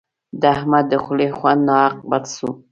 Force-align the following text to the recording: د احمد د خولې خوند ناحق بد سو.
د 0.41 0.43
احمد 0.55 0.85
د 0.89 0.93
خولې 1.03 1.27
خوند 1.37 1.61
ناحق 1.69 1.97
بد 2.09 2.23
سو. 2.35 2.49